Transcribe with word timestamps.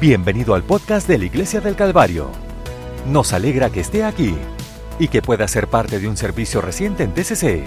Bienvenido 0.00 0.54
al 0.54 0.62
podcast 0.62 1.06
de 1.06 1.18
la 1.18 1.26
Iglesia 1.26 1.60
del 1.60 1.76
Calvario. 1.76 2.30
Nos 3.06 3.34
alegra 3.34 3.68
que 3.68 3.80
esté 3.80 4.02
aquí 4.02 4.34
y 4.98 5.08
que 5.08 5.20
pueda 5.20 5.46
ser 5.46 5.68
parte 5.68 6.00
de 6.00 6.08
un 6.08 6.16
servicio 6.16 6.62
reciente 6.62 7.02
en 7.02 7.12
TCC. 7.12 7.64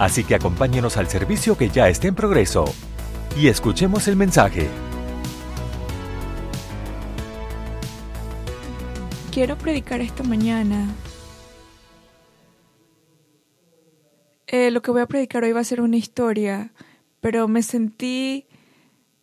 Así 0.00 0.24
que 0.24 0.34
acompáñenos 0.34 0.96
al 0.96 1.06
servicio 1.06 1.56
que 1.56 1.68
ya 1.68 1.88
está 1.88 2.08
en 2.08 2.16
progreso 2.16 2.64
y 3.40 3.46
escuchemos 3.46 4.08
el 4.08 4.16
mensaje. 4.16 4.66
Quiero 9.30 9.56
predicar 9.56 10.00
esta 10.00 10.24
mañana. 10.24 10.92
Eh, 14.48 14.72
lo 14.72 14.82
que 14.82 14.90
voy 14.90 15.02
a 15.02 15.06
predicar 15.06 15.44
hoy 15.44 15.52
va 15.52 15.60
a 15.60 15.64
ser 15.64 15.80
una 15.80 15.96
historia, 15.96 16.72
pero 17.20 17.46
me 17.46 17.62
sentí 17.62 18.48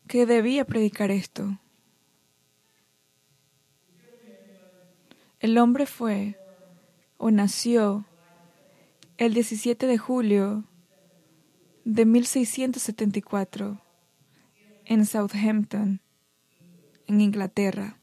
que 0.08 0.26
debía 0.26 0.64
predicar 0.64 1.12
esto. 1.12 1.60
El 5.40 5.58
hombre 5.58 5.86
fue 5.86 6.38
o 7.18 7.32
nació 7.32 8.06
el 9.18 9.34
17 9.34 9.88
de 9.88 9.98
julio 9.98 10.66
de 11.86 12.06
1674 12.06 13.82
en 14.84 15.06
Southampton, 15.06 16.02
en 17.08 17.22
Inglaterra. 17.22 18.02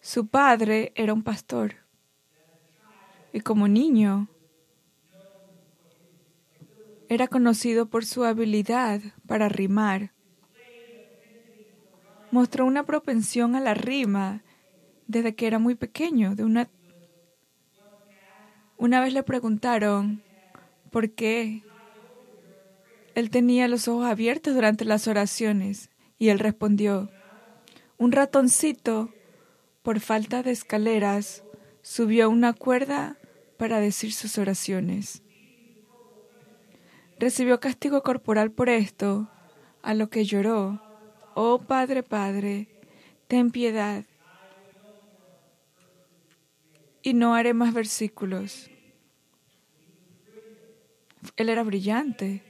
Su 0.00 0.28
padre 0.28 0.92
era 0.94 1.12
un 1.12 1.22
pastor 1.22 1.74
y 3.34 3.40
como 3.40 3.68
niño 3.68 4.28
era 7.10 7.28
conocido 7.28 7.90
por 7.90 8.06
su 8.06 8.24
habilidad 8.24 9.02
para 9.26 9.50
rimar. 9.50 10.14
Mostró 12.30 12.64
una 12.64 12.84
propensión 12.84 13.56
a 13.56 13.60
la 13.60 13.74
rima 13.74 14.42
desde 15.06 15.34
que 15.34 15.46
era 15.46 15.58
muy 15.58 15.74
pequeño. 15.74 16.34
De 16.34 16.44
una, 16.44 16.68
una 18.76 19.00
vez 19.00 19.12
le 19.12 19.22
preguntaron 19.22 20.22
por 20.90 21.10
qué 21.10 21.62
él 23.14 23.30
tenía 23.30 23.68
los 23.68 23.88
ojos 23.88 24.06
abiertos 24.06 24.54
durante 24.54 24.84
las 24.84 25.08
oraciones 25.08 25.90
y 26.18 26.28
él 26.28 26.38
respondió, 26.38 27.10
un 27.98 28.12
ratoncito, 28.12 29.10
por 29.82 30.00
falta 30.00 30.42
de 30.42 30.50
escaleras, 30.50 31.42
subió 31.82 32.28
una 32.28 32.52
cuerda 32.52 33.16
para 33.56 33.80
decir 33.80 34.12
sus 34.12 34.36
oraciones. 34.38 35.22
Recibió 37.18 37.60
castigo 37.60 38.02
corporal 38.02 38.50
por 38.50 38.68
esto, 38.68 39.30
a 39.82 39.94
lo 39.94 40.10
que 40.10 40.24
lloró, 40.24 40.82
Oh 41.34 41.58
Padre, 41.58 42.02
Padre, 42.02 42.68
ten 43.28 43.50
piedad 43.50 44.04
y 47.06 47.14
no 47.14 47.36
haré 47.36 47.54
más 47.54 47.72
versículos. 47.72 48.68
Él 51.36 51.48
era 51.50 51.62
brillante. 51.62 52.42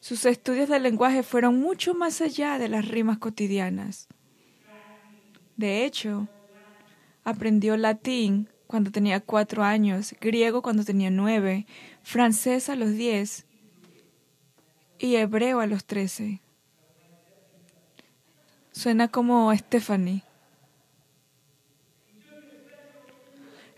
Sus 0.00 0.24
estudios 0.24 0.70
del 0.70 0.84
lenguaje 0.84 1.22
fueron 1.22 1.60
mucho 1.60 1.92
más 1.92 2.22
allá 2.22 2.58
de 2.58 2.70
las 2.70 2.88
rimas 2.88 3.18
cotidianas. 3.18 4.08
De 5.54 5.84
hecho, 5.84 6.28
aprendió 7.24 7.76
latín 7.76 8.48
cuando 8.66 8.90
tenía 8.90 9.20
cuatro 9.20 9.64
años, 9.64 10.14
griego 10.18 10.62
cuando 10.62 10.82
tenía 10.82 11.10
nueve, 11.10 11.66
francés 12.02 12.70
a 12.70 12.74
los 12.74 12.92
diez 12.92 13.44
y 14.98 15.16
hebreo 15.16 15.60
a 15.60 15.66
los 15.66 15.84
trece. 15.84 16.40
Suena 18.72 19.08
como 19.08 19.54
Stephanie. 19.54 20.27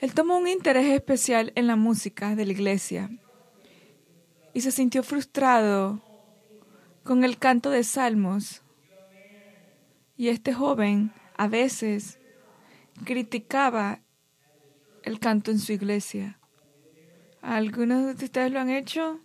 Él 0.00 0.14
tomó 0.14 0.38
un 0.38 0.48
interés 0.48 0.86
especial 0.86 1.52
en 1.56 1.66
la 1.66 1.76
música 1.76 2.34
de 2.34 2.46
la 2.46 2.52
iglesia 2.52 3.10
y 4.54 4.62
se 4.62 4.70
sintió 4.70 5.02
frustrado 5.02 6.00
con 7.04 7.22
el 7.22 7.36
canto 7.36 7.68
de 7.68 7.84
salmos. 7.84 8.62
Y 10.16 10.28
este 10.28 10.54
joven 10.54 11.12
a 11.36 11.48
veces 11.48 12.18
criticaba 13.04 14.00
el 15.02 15.20
canto 15.20 15.50
en 15.50 15.58
su 15.58 15.72
iglesia. 15.72 16.38
¿Algunos 17.42 18.16
de 18.16 18.24
ustedes 18.24 18.52
lo 18.52 18.60
han 18.60 18.70
hecho? 18.70 19.20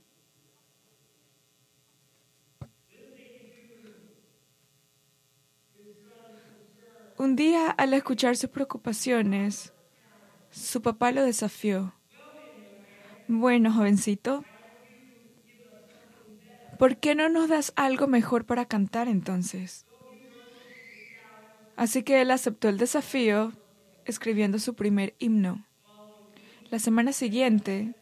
Un 7.18 7.38
día, 7.38 7.70
al 7.72 7.94
escuchar 7.94 8.36
sus 8.36 8.50
preocupaciones, 8.50 9.72
su 10.56 10.82
papá 10.82 11.12
lo 11.12 11.24
desafió. 11.24 11.94
Bueno, 13.28 13.74
jovencito, 13.74 14.46
¿por 16.80 16.98
qué 16.98 17.14
no 17.14 17.28
nos 17.28 17.50
das 17.50 17.74
algo 17.76 18.08
mejor 18.08 18.46
para 18.46 18.66
cantar 18.66 19.10
entonces? 19.10 19.86
Así 21.76 22.04
que 22.04 22.22
él 22.22 22.32
aceptó 22.32 22.70
el 22.70 22.78
desafío 22.78 23.52
escribiendo 24.06 24.60
su 24.60 24.76
primer 24.76 25.14
himno. 25.20 25.66
La 26.72 26.80
semana 26.80 27.12
siguiente, 27.12 27.94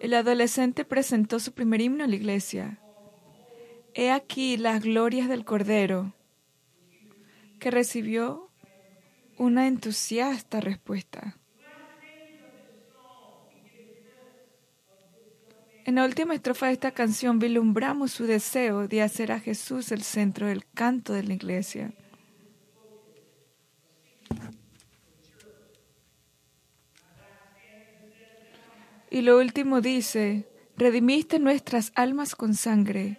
el 0.00 0.14
adolescente 0.14 0.86
presentó 0.86 1.38
su 1.38 1.52
primer 1.52 1.82
himno 1.82 2.04
a 2.04 2.06
la 2.06 2.16
iglesia. 2.16 2.78
He 3.94 4.10
aquí 4.10 4.56
las 4.56 4.82
glorias 4.82 5.28
del 5.28 5.44
Cordero, 5.44 6.14
que 7.60 7.70
recibió 7.70 8.48
una 9.36 9.66
entusiasta 9.66 10.60
respuesta. 10.60 11.36
En 15.84 15.96
la 15.96 16.04
última 16.04 16.34
estrofa 16.34 16.66
de 16.66 16.74
esta 16.74 16.92
canción 16.92 17.40
vislumbramos 17.40 18.12
su 18.12 18.24
deseo 18.24 18.86
de 18.86 19.02
hacer 19.02 19.32
a 19.32 19.40
Jesús 19.40 19.90
el 19.90 20.02
centro 20.02 20.46
del 20.46 20.64
canto 20.74 21.12
de 21.12 21.24
la 21.24 21.34
iglesia. 21.34 21.92
Y 29.10 29.22
lo 29.22 29.38
último 29.38 29.80
dice, 29.80 30.48
redimiste 30.76 31.40
nuestras 31.40 31.92
almas 31.96 32.36
con 32.36 32.54
sangre, 32.54 33.18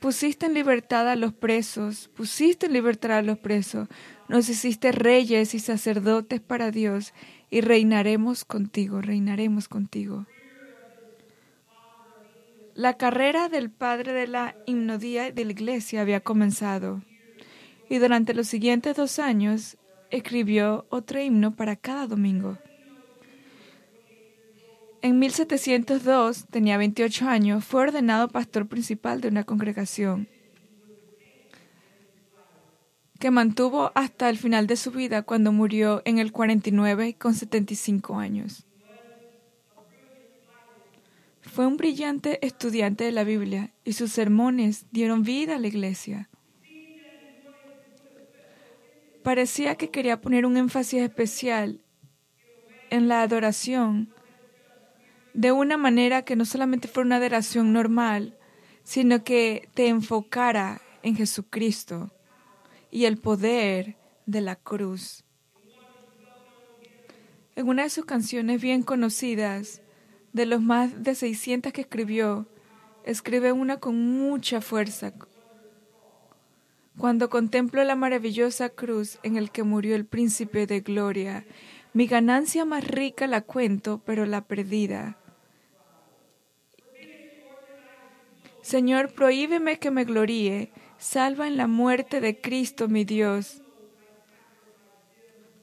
pusiste 0.00 0.46
en 0.46 0.54
libertad 0.54 1.08
a 1.08 1.16
los 1.16 1.32
presos, 1.32 2.08
pusiste 2.08 2.66
en 2.66 2.72
libertad 2.72 3.18
a 3.18 3.22
los 3.22 3.38
presos, 3.38 3.88
nos 4.28 4.48
hiciste 4.48 4.90
reyes 4.92 5.54
y 5.54 5.60
sacerdotes 5.60 6.40
para 6.40 6.72
Dios 6.72 7.14
y 7.48 7.60
reinaremos 7.60 8.44
contigo, 8.44 9.00
reinaremos 9.00 9.68
contigo. 9.68 10.26
La 12.74 12.94
carrera 12.96 13.48
del 13.48 13.70
padre 13.70 14.12
de 14.12 14.26
la 14.26 14.56
himnodía 14.66 15.30
de 15.30 15.44
la 15.44 15.52
iglesia 15.52 16.00
había 16.00 16.18
comenzado 16.20 17.02
y 17.88 17.98
durante 17.98 18.34
los 18.34 18.48
siguientes 18.48 18.96
dos 18.96 19.20
años 19.20 19.76
escribió 20.10 20.84
otro 20.88 21.20
himno 21.20 21.54
para 21.54 21.76
cada 21.76 22.08
domingo. 22.08 22.58
En 25.02 25.20
1702, 25.20 26.46
tenía 26.50 26.76
28 26.76 27.28
años, 27.28 27.64
fue 27.64 27.82
ordenado 27.82 28.26
pastor 28.26 28.66
principal 28.66 29.20
de 29.20 29.28
una 29.28 29.44
congregación 29.44 30.28
que 33.20 33.30
mantuvo 33.30 33.92
hasta 33.94 34.28
el 34.28 34.36
final 34.36 34.66
de 34.66 34.76
su 34.76 34.90
vida 34.90 35.22
cuando 35.22 35.52
murió 35.52 36.02
en 36.04 36.18
el 36.18 36.32
49 36.32 37.14
con 37.14 37.34
75 37.34 38.18
años. 38.18 38.66
Fue 41.54 41.68
un 41.68 41.76
brillante 41.76 42.44
estudiante 42.44 43.04
de 43.04 43.12
la 43.12 43.22
Biblia 43.22 43.72
y 43.84 43.92
sus 43.92 44.10
sermones 44.10 44.86
dieron 44.90 45.22
vida 45.22 45.54
a 45.54 45.58
la 45.60 45.68
iglesia. 45.68 46.28
Parecía 49.22 49.76
que 49.76 49.92
quería 49.92 50.20
poner 50.20 50.46
un 50.46 50.56
énfasis 50.56 51.02
especial 51.02 51.80
en 52.90 53.06
la 53.06 53.22
adoración 53.22 54.12
de 55.32 55.52
una 55.52 55.76
manera 55.76 56.24
que 56.24 56.34
no 56.34 56.44
solamente 56.44 56.88
fuera 56.88 57.06
una 57.06 57.16
adoración 57.18 57.72
normal, 57.72 58.36
sino 58.82 59.22
que 59.22 59.68
te 59.74 59.86
enfocara 59.86 60.80
en 61.04 61.14
Jesucristo 61.14 62.10
y 62.90 63.04
el 63.04 63.16
poder 63.16 63.96
de 64.26 64.40
la 64.40 64.56
cruz. 64.56 65.22
En 67.54 67.68
una 67.68 67.84
de 67.84 67.90
sus 67.90 68.06
canciones 68.06 68.60
bien 68.60 68.82
conocidas, 68.82 69.83
de 70.34 70.44
los 70.44 70.60
más 70.60 71.02
de 71.02 71.14
600 71.14 71.72
que 71.72 71.80
escribió, 71.80 72.46
escribe 73.04 73.52
una 73.52 73.78
con 73.78 73.96
mucha 73.96 74.60
fuerza. 74.60 75.14
Cuando 76.98 77.30
contemplo 77.30 77.82
la 77.84 77.96
maravillosa 77.96 78.68
cruz 78.68 79.18
en 79.22 79.36
el 79.36 79.50
que 79.50 79.62
murió 79.62 79.96
el 79.96 80.04
príncipe 80.04 80.66
de 80.66 80.80
gloria, 80.80 81.46
mi 81.94 82.06
ganancia 82.06 82.64
más 82.64 82.86
rica 82.86 83.26
la 83.26 83.40
cuento, 83.40 84.02
pero 84.04 84.26
la 84.26 84.42
perdida. 84.42 85.16
Señor, 88.60 89.14
prohíbeme 89.14 89.78
que 89.78 89.90
me 89.90 90.04
gloríe 90.04 90.72
Salva 90.98 91.46
en 91.46 91.56
la 91.56 91.66
muerte 91.66 92.20
de 92.20 92.40
Cristo, 92.40 92.88
mi 92.88 93.04
Dios. 93.04 93.60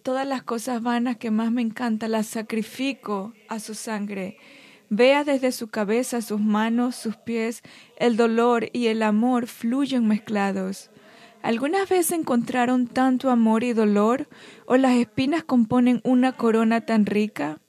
Todas 0.04 0.28
las 0.28 0.44
cosas 0.44 0.82
vanas 0.84 1.18
que 1.18 1.32
más 1.32 1.52
me 1.52 1.62
encantan 1.62 2.12
las 2.12 2.28
sacrifico 2.28 3.34
a 3.48 3.60
su 3.60 3.74
sangre. 3.74 4.38
Vea 4.94 5.24
desde 5.24 5.54
su 5.54 5.70
cabeza, 5.70 6.22
sus 6.22 6.42
manos, 6.42 6.98
sus 6.98 7.16
pies, 7.16 7.64
el 7.96 8.18
dolor 8.18 8.68
y 8.74 8.88
el 8.88 9.04
amor 9.04 9.48
fluyen 9.48 10.06
mezclados. 10.06 10.92
¿Algunas 11.42 11.88
veces 11.88 12.12
encontraron 12.12 12.88
tanto 12.88 13.30
amor 13.30 13.64
y 13.64 13.72
dolor? 13.72 14.28
¿O 14.66 14.76
las 14.76 14.98
espinas 14.98 15.46
componen 15.46 16.02
una 16.04 16.34
corona 16.34 16.82
tan 16.82 17.06
rica? 17.06 17.60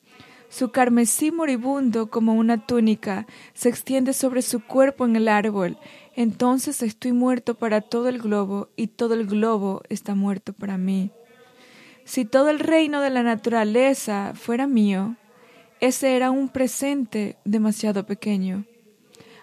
Su 0.48 0.72
carmesí 0.72 1.30
moribundo 1.30 2.10
como 2.10 2.34
una 2.34 2.66
túnica 2.66 3.28
se 3.54 3.68
extiende 3.68 4.14
sobre 4.14 4.42
su 4.42 4.58
cuerpo 4.58 5.04
en 5.04 5.14
el 5.14 5.28
árbol. 5.28 5.78
Entonces 6.16 6.82
estoy 6.82 7.12
muerto 7.12 7.54
para 7.54 7.82
todo 7.82 8.08
el 8.08 8.18
globo 8.18 8.70
y 8.74 8.88
todo 8.88 9.14
el 9.14 9.28
globo 9.28 9.82
está 9.90 10.16
muerto 10.16 10.54
para 10.54 10.76
mí. 10.76 11.12
Si 12.04 12.24
todo 12.24 12.50
el 12.50 12.58
reino 12.58 13.00
de 13.00 13.10
la 13.10 13.22
naturaleza 13.22 14.32
fuera 14.34 14.66
mío, 14.66 15.14
ese 15.82 16.14
era 16.14 16.30
un 16.30 16.48
presente 16.48 17.38
demasiado 17.44 18.06
pequeño. 18.06 18.64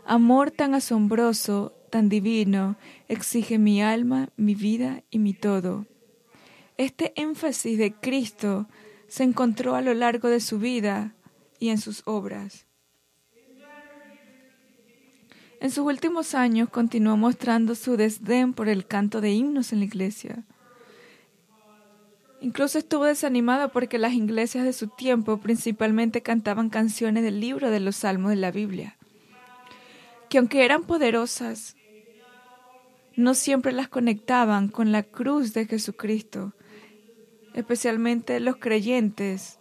Amor 0.06 0.52
tan 0.52 0.74
asombroso, 0.74 1.74
tan 1.92 2.08
divino, 2.08 2.78
exige 3.10 3.58
mi 3.58 3.84
alma, 3.84 4.30
mi 4.38 4.56
vida 4.56 5.04
y 5.10 5.20
mi 5.20 5.34
todo. 5.34 5.86
Este 6.78 7.12
énfasis 7.18 7.78
de 7.78 7.92
Cristo 7.92 8.70
se 9.10 9.24
encontró 9.26 9.76
a 9.76 9.82
lo 9.82 9.94
largo 9.94 10.30
de 10.30 10.40
su 10.40 10.60
vida 10.60 11.14
y 11.60 11.72
en 11.72 11.78
sus 11.78 12.04
obras. 12.06 12.66
En 15.60 15.72
sus 15.72 15.86
últimos 15.86 16.36
años 16.36 16.70
continuó 16.70 17.18
mostrando 17.18 17.76
su 17.76 17.98
desdén 17.98 18.54
por 18.54 18.70
el 18.70 18.88
canto 18.88 19.20
de 19.20 19.34
himnos 19.34 19.74
en 19.74 19.80
la 19.80 19.86
iglesia. 19.86 20.46
Incluso 22.42 22.78
estuvo 22.78 23.06
desanimado 23.06 23.70
porque 23.70 23.98
las 23.98 24.14
iglesias 24.14 24.64
de 24.64 24.74
su 24.74 24.88
tiempo 24.88 25.40
principalmente 25.40 26.22
cantaban 26.22 26.70
canciones 26.70 27.24
del 27.24 27.40
libro 27.40 27.70
de 27.70 27.80
los 27.80 27.98
salmos 27.98 28.30
de 28.30 28.38
la 28.38 28.52
Biblia, 28.52 28.98
que 30.30 30.38
aunque 30.38 30.64
eran 30.64 30.84
poderosas, 30.84 31.76
no 33.16 33.34
siempre 33.34 33.74
las 33.74 33.90
conectaban 33.90 34.70
con 34.70 34.92
la 34.92 35.04
cruz 35.04 35.54
de 35.54 35.66
Jesucristo 35.66 36.54
especialmente 37.54 38.40
los 38.40 38.58
creyentes 38.58 39.60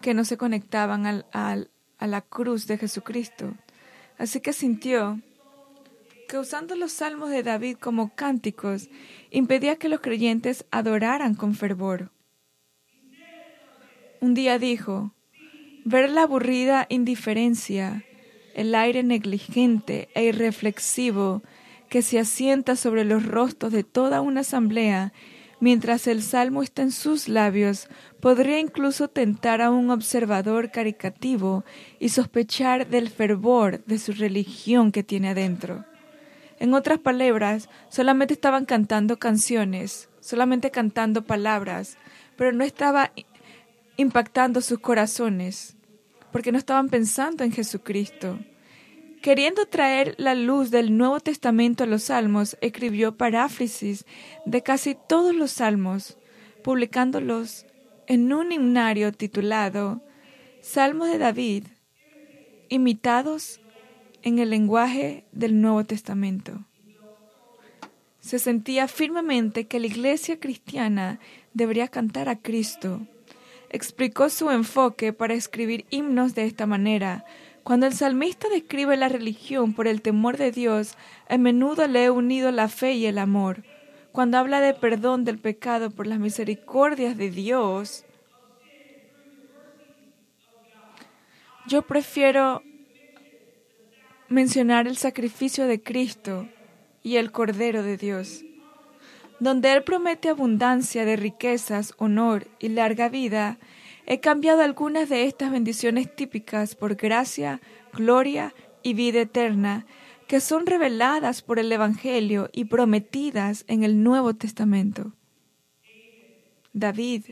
que 0.00 0.14
no 0.14 0.24
se 0.24 0.36
conectaban 0.36 1.06
al, 1.06 1.26
a 1.32 2.06
la 2.06 2.20
cruz 2.20 2.66
de 2.66 2.78
Jesucristo. 2.78 3.54
Así 4.18 4.40
que 4.40 4.52
sintió 4.52 5.20
que 6.28 6.38
usando 6.38 6.76
los 6.76 6.92
salmos 6.92 7.30
de 7.30 7.42
David 7.42 7.78
como 7.78 8.14
cánticos 8.14 8.88
impedía 9.30 9.76
que 9.76 9.88
los 9.88 10.00
creyentes 10.00 10.64
adoraran 10.70 11.34
con 11.34 11.54
fervor. 11.54 12.12
Un 14.20 14.34
día 14.34 14.58
dijo, 14.58 15.14
ver 15.84 16.10
la 16.10 16.22
aburrida 16.22 16.86
indiferencia, 16.88 18.04
el 18.54 18.74
aire 18.74 19.02
negligente 19.02 20.08
e 20.14 20.24
irreflexivo 20.24 21.42
que 21.88 22.02
se 22.02 22.18
asienta 22.18 22.76
sobre 22.76 23.04
los 23.04 23.24
rostros 23.24 23.72
de 23.72 23.82
toda 23.82 24.20
una 24.20 24.40
asamblea 24.40 25.12
Mientras 25.60 26.06
el 26.06 26.22
salmo 26.22 26.62
está 26.62 26.82
en 26.82 26.92
sus 26.92 27.28
labios, 27.28 27.88
podría 28.20 28.60
incluso 28.60 29.08
tentar 29.08 29.60
a 29.60 29.70
un 29.70 29.90
observador 29.90 30.70
caricativo 30.70 31.64
y 31.98 32.10
sospechar 32.10 32.88
del 32.88 33.10
fervor 33.10 33.84
de 33.84 33.98
su 33.98 34.12
religión 34.12 34.92
que 34.92 35.02
tiene 35.02 35.30
adentro. 35.30 35.84
En 36.60 36.74
otras 36.74 36.98
palabras, 36.98 37.68
solamente 37.88 38.34
estaban 38.34 38.64
cantando 38.64 39.18
canciones, 39.18 40.08
solamente 40.20 40.70
cantando 40.70 41.22
palabras, 41.22 41.96
pero 42.36 42.52
no 42.52 42.64
estaba 42.64 43.12
impactando 43.96 44.60
sus 44.60 44.78
corazones, 44.78 45.76
porque 46.32 46.52
no 46.52 46.58
estaban 46.58 46.88
pensando 46.88 47.44
en 47.44 47.52
Jesucristo. 47.52 48.38
Queriendo 49.22 49.66
traer 49.66 50.14
la 50.18 50.34
luz 50.34 50.70
del 50.70 50.96
Nuevo 50.96 51.20
Testamento 51.20 51.84
a 51.84 51.86
los 51.86 52.04
salmos, 52.04 52.56
escribió 52.60 53.16
paráfrasis 53.16 54.04
de 54.44 54.62
casi 54.62 54.96
todos 55.08 55.34
los 55.34 55.50
salmos, 55.50 56.18
publicándolos 56.62 57.66
en 58.06 58.32
un 58.32 58.52
himnario 58.52 59.12
titulado 59.12 60.02
Salmos 60.60 61.10
de 61.10 61.18
David, 61.18 61.64
imitados 62.68 63.60
en 64.28 64.38
el 64.38 64.50
lenguaje 64.50 65.24
del 65.32 65.60
Nuevo 65.60 65.84
Testamento. 65.84 66.60
Se 68.20 68.38
sentía 68.38 68.86
firmemente 68.88 69.66
que 69.66 69.80
la 69.80 69.86
iglesia 69.86 70.38
cristiana 70.38 71.18
debería 71.54 71.88
cantar 71.88 72.28
a 72.28 72.36
Cristo. 72.36 73.00
Explicó 73.70 74.28
su 74.28 74.50
enfoque 74.50 75.12
para 75.12 75.34
escribir 75.34 75.86
himnos 75.90 76.34
de 76.34 76.44
esta 76.44 76.66
manera, 76.66 77.24
cuando 77.64 77.86
el 77.86 77.94
salmista 77.94 78.48
describe 78.48 78.96
la 78.96 79.08
religión 79.08 79.72
por 79.74 79.88
el 79.88 80.02
temor 80.02 80.36
de 80.36 80.52
Dios, 80.52 80.96
a 81.28 81.36
menudo 81.38 81.86
le 81.86 82.04
he 82.04 82.10
unido 82.10 82.50
la 82.50 82.68
fe 82.68 82.92
y 82.92 83.06
el 83.06 83.18
amor. 83.18 83.62
Cuando 84.12 84.38
habla 84.38 84.60
de 84.60 84.74
perdón 84.74 85.24
del 85.24 85.38
pecado 85.38 85.90
por 85.90 86.06
las 86.06 86.18
misericordias 86.18 87.16
de 87.16 87.30
Dios, 87.30 88.04
yo 91.66 91.82
prefiero 91.82 92.62
mencionar 94.28 94.86
el 94.86 94.96
sacrificio 94.96 95.66
de 95.66 95.82
Cristo 95.82 96.48
y 97.02 97.16
el 97.16 97.32
Cordero 97.32 97.82
de 97.82 97.96
Dios, 97.96 98.44
donde 99.40 99.72
Él 99.72 99.84
promete 99.84 100.28
abundancia 100.28 101.04
de 101.04 101.16
riquezas, 101.16 101.94
honor 101.98 102.46
y 102.58 102.68
larga 102.68 103.08
vida 103.08 103.58
He 104.10 104.20
cambiado 104.20 104.62
algunas 104.62 105.10
de 105.10 105.24
estas 105.24 105.52
bendiciones 105.52 106.16
típicas 106.16 106.74
por 106.74 106.94
gracia, 106.94 107.60
gloria 107.92 108.54
y 108.82 108.94
vida 108.94 109.20
eterna, 109.20 109.84
que 110.26 110.40
son 110.40 110.64
reveladas 110.64 111.42
por 111.42 111.58
el 111.58 111.70
Evangelio 111.70 112.48
y 112.54 112.64
prometidas 112.64 113.66
en 113.68 113.82
el 113.82 114.02
Nuevo 114.02 114.32
Testamento. 114.32 115.12
David, 116.72 117.24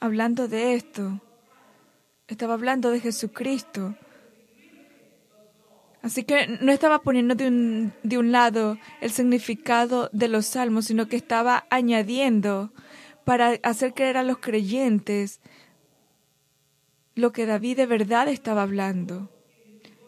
hablando 0.00 0.48
de 0.48 0.76
esto, 0.76 1.20
estaba 2.26 2.54
hablando 2.54 2.90
de 2.90 3.00
Jesucristo. 3.00 3.96
Así 6.02 6.22
que 6.22 6.46
no 6.60 6.72
estaba 6.72 7.00
poniendo 7.00 7.34
de 7.34 7.48
un, 7.48 7.92
de 8.02 8.18
un 8.18 8.32
lado 8.32 8.78
el 9.00 9.10
significado 9.10 10.08
de 10.12 10.28
los 10.28 10.46
salmos, 10.46 10.86
sino 10.86 11.08
que 11.08 11.16
estaba 11.16 11.66
añadiendo 11.70 12.72
para 13.24 13.58
hacer 13.62 13.94
creer 13.94 14.16
a 14.16 14.22
los 14.22 14.38
creyentes 14.38 15.40
lo 17.14 17.32
que 17.32 17.46
David 17.46 17.76
de 17.76 17.86
verdad 17.86 18.28
estaba 18.28 18.62
hablando. 18.62 19.28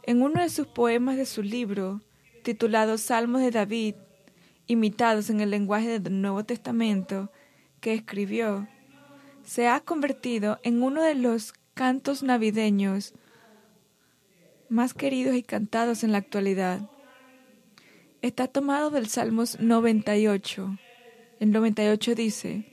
En 0.04 0.22
uno 0.22 0.40
de 0.40 0.48
sus 0.48 0.68
poemas 0.68 1.16
de 1.16 1.26
su 1.26 1.42
libro, 1.42 2.00
titulado 2.44 2.98
Salmos 2.98 3.42
de 3.42 3.50
David, 3.50 3.96
imitados 4.68 5.28
en 5.28 5.40
el 5.40 5.50
lenguaje 5.50 5.98
del 5.98 6.22
Nuevo 6.22 6.44
Testamento, 6.44 7.30
que 7.80 7.94
escribió, 7.94 8.68
se 9.44 9.66
ha 9.66 9.80
convertido 9.80 10.60
en 10.62 10.82
uno 10.82 11.02
de 11.02 11.16
los 11.16 11.52
cantos 11.74 12.22
navideños 12.22 13.14
más 14.70 14.94
queridos 14.94 15.34
y 15.34 15.42
cantados 15.42 16.04
en 16.04 16.12
la 16.12 16.18
actualidad. 16.18 16.88
Está 18.22 18.46
tomado 18.46 18.90
del 18.90 19.08
Salmos 19.08 19.58
98. 19.58 20.78
El 21.40 21.50
98 21.50 22.14
dice, 22.14 22.64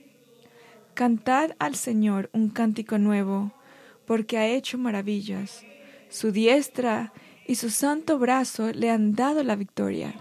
Cantad 0.94 1.50
al 1.58 1.74
Señor 1.74 2.30
un 2.32 2.50
cántico 2.50 2.98
nuevo, 2.98 3.52
porque 4.06 4.38
ha 4.38 4.46
hecho 4.46 4.78
maravillas. 4.78 5.64
Su 6.08 6.30
diestra 6.30 7.12
y 7.46 7.56
su 7.56 7.68
santo 7.68 8.18
brazo 8.18 8.72
le 8.72 8.90
han 8.90 9.14
dado 9.14 9.42
la 9.42 9.56
victoria. 9.56 10.14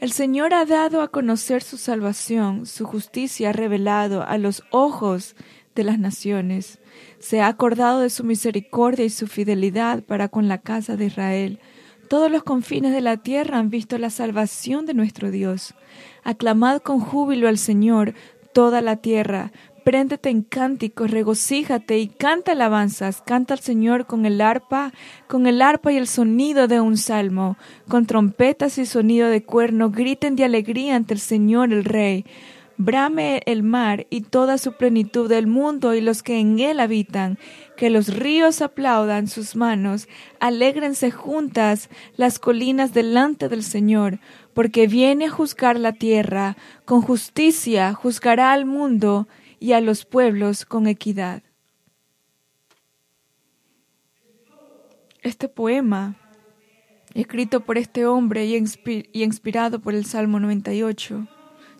El 0.00 0.12
Señor 0.12 0.54
ha 0.54 0.64
dado 0.64 1.02
a 1.02 1.08
conocer 1.08 1.62
su 1.62 1.76
salvación, 1.76 2.66
su 2.66 2.84
justicia 2.84 3.50
ha 3.50 3.52
revelado 3.52 4.22
a 4.22 4.38
los 4.38 4.62
ojos 4.70 5.34
de 5.74 5.84
las 5.84 5.98
naciones. 5.98 6.78
Se 7.18 7.40
ha 7.40 7.48
acordado 7.48 8.00
de 8.00 8.10
su 8.10 8.24
misericordia 8.24 9.04
y 9.04 9.10
su 9.10 9.26
fidelidad 9.26 10.02
para 10.02 10.28
con 10.28 10.48
la 10.48 10.58
casa 10.58 10.96
de 10.96 11.06
Israel. 11.06 11.58
Todos 12.08 12.30
los 12.30 12.42
confines 12.42 12.92
de 12.92 13.00
la 13.00 13.16
tierra 13.16 13.58
han 13.58 13.70
visto 13.70 13.98
la 13.98 14.10
salvación 14.10 14.86
de 14.86 14.94
nuestro 14.94 15.30
Dios. 15.30 15.74
Aclamad 16.22 16.80
con 16.80 17.00
júbilo 17.00 17.48
al 17.48 17.58
Señor 17.58 18.14
toda 18.52 18.80
la 18.80 18.96
tierra, 18.96 19.52
préndete 19.84 20.30
en 20.30 20.42
cánticos, 20.42 21.10
regocíjate 21.10 21.98
y 21.98 22.08
canta 22.08 22.52
alabanzas, 22.52 23.20
canta 23.20 23.54
al 23.54 23.60
Señor 23.60 24.06
con 24.06 24.24
el 24.26 24.40
arpa, 24.40 24.92
con 25.28 25.46
el 25.46 25.60
arpa 25.60 25.92
y 25.92 25.96
el 25.96 26.06
sonido 26.06 26.66
de 26.66 26.80
un 26.80 26.96
salmo, 26.96 27.58
con 27.88 28.06
trompetas 28.06 28.78
y 28.78 28.86
sonido 28.86 29.28
de 29.28 29.44
cuerno, 29.44 29.90
griten 29.90 30.36
de 30.36 30.44
alegría 30.44 30.96
ante 30.96 31.14
el 31.14 31.20
Señor 31.20 31.72
el 31.72 31.84
Rey, 31.84 32.24
Brame 32.76 33.40
el 33.46 33.62
mar 33.62 34.06
y 34.10 34.22
toda 34.22 34.58
su 34.58 34.72
plenitud 34.72 35.28
del 35.28 35.46
mundo 35.46 35.94
y 35.94 36.00
los 36.00 36.22
que 36.22 36.40
en 36.40 36.58
él 36.58 36.80
habitan. 36.80 37.38
Que 37.76 37.88
los 37.88 38.08
ríos 38.08 38.62
aplaudan 38.62 39.28
sus 39.28 39.54
manos, 39.54 40.08
alégrense 40.40 41.10
juntas 41.10 41.88
las 42.16 42.38
colinas 42.38 42.92
delante 42.92 43.48
del 43.48 43.62
Señor, 43.62 44.18
porque 44.54 44.86
viene 44.86 45.26
a 45.26 45.30
juzgar 45.30 45.78
la 45.78 45.92
tierra, 45.92 46.56
con 46.84 47.00
justicia 47.00 47.94
juzgará 47.94 48.52
al 48.52 48.64
mundo 48.64 49.28
y 49.60 49.72
a 49.72 49.80
los 49.80 50.04
pueblos 50.04 50.64
con 50.64 50.86
equidad. 50.86 51.42
Este 55.22 55.48
poema, 55.48 56.16
escrito 57.14 57.60
por 57.64 57.78
este 57.78 58.04
hombre 58.04 58.44
y, 58.44 58.56
inspirado 59.12 59.80
por 59.80 59.94
el 59.94 60.04
Salmo 60.04 60.38
98, 60.38 61.26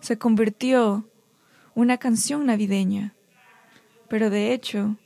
se 0.05 0.17
convirtió 0.17 1.09
una 1.73 1.97
canción 1.97 2.45
navideña, 2.45 3.15
pero 4.07 4.29
de 4.29 4.53
hecho 4.53 4.97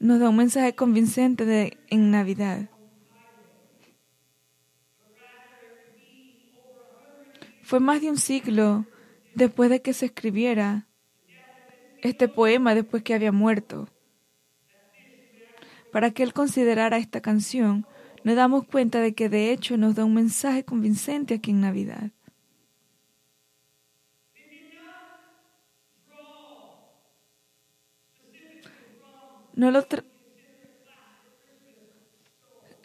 nos 0.00 0.18
da 0.18 0.30
un 0.30 0.36
mensaje 0.36 0.74
convincente 0.74 1.44
de, 1.44 1.78
en 1.88 2.10
Navidad. 2.10 2.68
Fue 7.62 7.78
más 7.78 8.00
de 8.00 8.10
un 8.10 8.18
siglo 8.18 8.84
después 9.34 9.70
de 9.70 9.80
que 9.80 9.92
se 9.92 10.06
escribiera 10.06 10.88
este 12.02 12.26
poema 12.26 12.74
después 12.74 13.04
que 13.04 13.14
había 13.14 13.30
muerto 13.30 13.88
para 15.92 16.10
que 16.10 16.22
él 16.24 16.32
considerara 16.32 16.98
esta 16.98 17.20
canción, 17.20 17.86
nos 18.24 18.36
damos 18.36 18.66
cuenta 18.66 19.00
de 19.00 19.14
que 19.14 19.28
de 19.28 19.52
hecho 19.52 19.76
nos 19.76 19.94
da 19.94 20.04
un 20.04 20.14
mensaje 20.14 20.64
convincente 20.64 21.34
aquí 21.34 21.50
en 21.50 21.60
Navidad. 21.60 22.10
No 29.54 29.70
lo 29.70 29.84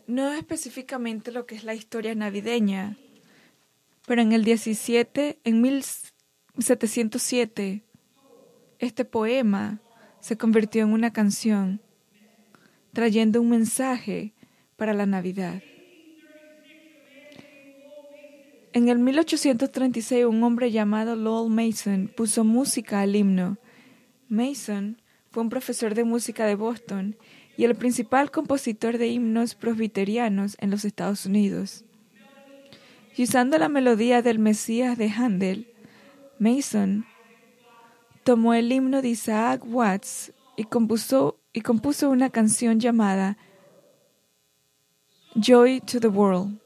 no 0.07 0.33
específicamente 0.33 1.31
lo 1.31 1.45
que 1.45 1.55
es 1.55 1.63
la 1.63 1.73
historia 1.73 2.13
navideña, 2.13 2.97
pero 4.05 4.21
en 4.21 4.33
el 4.33 4.43
17, 4.43 5.39
en 5.43 5.61
1707, 5.61 7.83
este 8.77 9.05
poema 9.05 9.79
se 10.19 10.37
convirtió 10.37 10.83
en 10.83 10.91
una 10.91 11.11
canción 11.11 11.81
trayendo 12.93 13.41
un 13.41 13.49
mensaje 13.49 14.34
para 14.75 14.93
la 14.93 15.05
Navidad. 15.05 15.61
En 18.73 18.89
el 18.89 18.99
1836 18.99 20.25
un 20.25 20.43
hombre 20.43 20.69
llamado 20.69 21.15
Lowell 21.15 21.49
Mason 21.49 22.11
puso 22.13 22.43
música 22.43 23.01
al 23.01 23.15
himno. 23.15 23.57
Mason 24.27 25.01
fue 25.31 25.43
un 25.43 25.49
profesor 25.49 25.95
de 25.95 26.03
música 26.03 26.45
de 26.45 26.55
Boston 26.55 27.15
y 27.55 27.63
el 27.63 27.75
principal 27.75 28.31
compositor 28.31 28.97
de 28.97 29.07
himnos 29.07 29.55
presbiterianos 29.55 30.57
en 30.59 30.71
los 30.71 30.83
Estados 30.83 31.25
Unidos. 31.25 31.85
Y 33.15 33.23
usando 33.23 33.57
la 33.57 33.69
melodía 33.69 34.21
del 34.21 34.39
Mesías 34.39 34.97
de 34.97 35.09
Handel, 35.09 35.67
Mason 36.37 37.05
tomó 38.25 38.53
el 38.53 38.69
himno 38.69 39.01
de 39.01 39.07
Isaac 39.07 39.63
Watts 39.65 40.33
y 40.57 40.65
compuso 40.65 41.39
y 41.53 41.61
compuso 41.61 42.09
una 42.09 42.29
canción 42.29 42.81
llamada 42.81 43.37
Joy 45.37 45.81
to 45.81 45.99
the 45.99 46.07
World. 46.07 46.59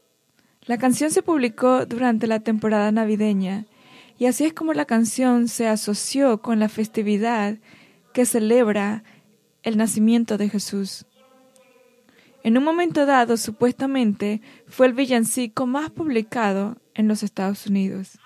La 0.67 0.77
canción 0.77 1.09
se 1.09 1.23
publicó 1.23 1.87
durante 1.87 2.27
la 2.27 2.41
temporada 2.41 2.91
navideña 2.91 3.65
y 4.19 4.27
así 4.27 4.45
es 4.45 4.53
como 4.53 4.73
la 4.73 4.85
canción 4.85 5.47
se 5.47 5.67
asoció 5.67 6.43
con 6.43 6.59
la 6.59 6.69
festividad 6.69 7.57
que 8.13 8.27
celebra 8.27 9.03
el 9.63 9.75
nacimiento 9.75 10.37
de 10.37 10.49
Jesús. 10.49 11.07
En 12.43 12.59
un 12.59 12.63
momento 12.63 13.07
dado, 13.07 13.37
supuestamente, 13.37 14.41
fue 14.67 14.85
el 14.85 14.93
villancico 14.93 15.65
más 15.65 15.89
publicado 15.89 16.77
en 16.93 17.07
los 17.07 17.23
Estados 17.23 17.65
Unidos. 17.65 18.19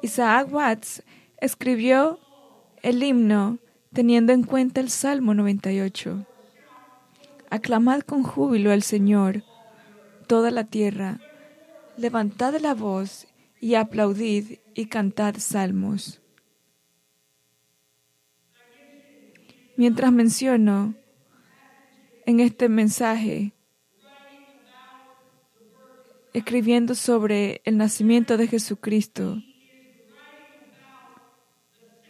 Isaac 0.00 0.48
Watts 0.50 1.02
escribió 1.36 2.18
el 2.82 3.02
himno 3.02 3.58
teniendo 3.92 4.32
en 4.32 4.44
cuenta 4.44 4.80
el 4.80 4.88
Salmo 4.88 5.34
98. 5.34 6.26
Aclamad 7.50 8.02
con 8.02 8.22
júbilo 8.22 8.70
al 8.70 8.84
Señor, 8.84 9.42
toda 10.28 10.52
la 10.52 10.64
tierra, 10.64 11.18
levantad 11.96 12.54
la 12.60 12.74
voz 12.74 13.26
y 13.60 13.74
aplaudid 13.74 14.58
y 14.74 14.86
cantad 14.86 15.34
salmos. 15.36 16.22
Mientras 19.76 20.12
menciono 20.12 20.94
en 22.24 22.38
este 22.38 22.68
mensaje, 22.68 23.52
escribiendo 26.32 26.94
sobre 26.94 27.62
el 27.64 27.76
nacimiento 27.76 28.36
de 28.36 28.46
Jesucristo, 28.46 29.42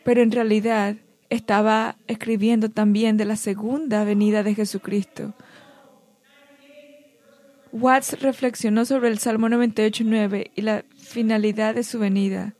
pero 0.04 0.20
en 0.20 0.32
realidad 0.32 0.96
estaba 1.30 1.96
escribiendo 2.08 2.68
también 2.68 3.16
de 3.16 3.24
la 3.24 3.36
segunda 3.36 4.04
venida 4.04 4.42
de 4.42 4.54
Jesucristo. 4.54 5.32
Watts 7.72 8.20
reflexionó 8.20 8.84
sobre 8.84 9.08
el 9.08 9.18
Salmo 9.18 9.48
98.9 9.48 10.50
y 10.56 10.62
la 10.62 10.84
finalidad 10.96 11.76
de 11.76 11.84
su 11.84 12.00
venida. 12.00 12.54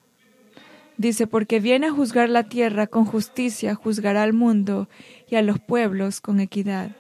Dice, 0.97 1.27
porque 1.27 1.59
viene 1.59 1.89
a 1.89 1.93
juzgar 1.93 2.29
la 2.29 2.45
tierra 2.45 2.87
con 2.87 3.05
justicia, 3.07 3.75
juzgará 3.75 4.23
al 4.23 4.35
mundo 4.35 4.89
y 5.29 5.35
a 5.35 5.43
los 5.43 5.59
pueblos 5.59 6.21
con 6.21 6.39
equidad. 6.39 6.91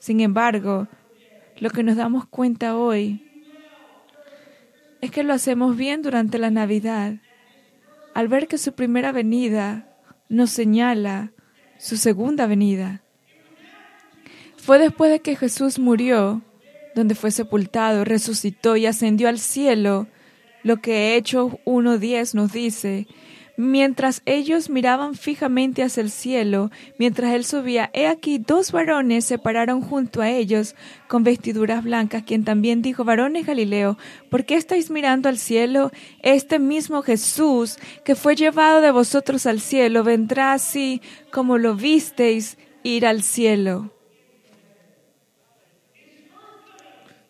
Sin 0.00 0.20
embargo, 0.20 0.88
lo 1.60 1.70
que 1.70 1.84
nos 1.84 1.96
damos 1.96 2.26
cuenta 2.26 2.76
hoy 2.76 3.28
es 5.00 5.12
que 5.12 5.22
lo 5.22 5.32
hacemos 5.32 5.76
bien 5.76 6.02
durante 6.02 6.38
la 6.38 6.50
Navidad, 6.50 7.14
al 8.14 8.26
ver 8.26 8.48
que 8.48 8.58
su 8.58 8.72
primera 8.72 9.12
venida 9.12 9.91
nos 10.32 10.50
señala 10.50 11.30
su 11.78 11.98
segunda 11.98 12.46
venida. 12.46 13.02
Fue 14.56 14.78
después 14.78 15.10
de 15.10 15.20
que 15.20 15.36
Jesús 15.36 15.78
murió, 15.78 16.40
donde 16.94 17.14
fue 17.14 17.30
sepultado, 17.30 18.04
resucitó 18.06 18.76
y 18.76 18.86
ascendió 18.86 19.28
al 19.28 19.38
cielo, 19.38 20.06
lo 20.62 20.78
que 20.78 21.16
Hechos 21.16 21.52
1.10 21.66 22.32
nos 22.34 22.50
dice, 22.50 23.06
Mientras 23.56 24.22
ellos 24.24 24.70
miraban 24.70 25.14
fijamente 25.14 25.82
hacia 25.82 26.02
el 26.02 26.10
cielo, 26.10 26.70
mientras 26.98 27.34
él 27.34 27.44
subía, 27.44 27.90
he 27.92 28.06
aquí 28.06 28.38
dos 28.38 28.72
varones 28.72 29.26
se 29.26 29.38
pararon 29.38 29.82
junto 29.82 30.22
a 30.22 30.30
ellos 30.30 30.74
con 31.06 31.22
vestiduras 31.22 31.84
blancas, 31.84 32.22
quien 32.22 32.44
también 32.44 32.80
dijo, 32.80 33.04
varones 33.04 33.46
Galileo, 33.46 33.98
¿por 34.30 34.46
qué 34.46 34.54
estáis 34.54 34.90
mirando 34.90 35.28
al 35.28 35.36
cielo? 35.36 35.92
Este 36.22 36.58
mismo 36.58 37.02
Jesús 37.02 37.78
que 38.04 38.14
fue 38.14 38.36
llevado 38.36 38.80
de 38.80 38.90
vosotros 38.90 39.44
al 39.44 39.60
cielo, 39.60 40.02
vendrá 40.02 40.54
así 40.54 41.02
como 41.30 41.58
lo 41.58 41.74
visteis 41.74 42.56
ir 42.82 43.06
al 43.06 43.22
cielo. 43.22 43.90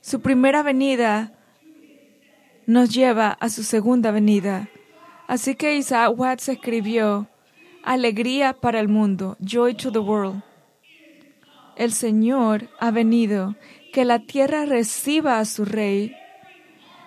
Su 0.01 0.21
primera 0.21 0.63
venida 0.63 1.33
nos 2.67 2.91
lleva 2.95 3.31
a 3.31 3.49
su 3.49 3.63
segunda 3.65 4.11
venida. 4.13 4.69
Así 5.33 5.55
que 5.55 5.77
Isaac 5.77 6.13
Watts 6.15 6.51
escribió, 6.51 7.27
Alegría 7.83 8.53
para 8.53 8.81
el 8.81 8.89
mundo, 8.89 9.39
joy 9.41 9.73
to 9.73 9.91
the 9.91 9.99
world. 9.99 10.43
El 11.75 11.95
Señor 11.95 12.69
ha 12.79 12.91
venido, 12.91 13.57
que 13.95 14.05
la 14.05 14.19
tierra 14.19 14.67
reciba 14.67 15.39
a 15.39 15.47
su 15.47 15.65
rey, 15.65 16.15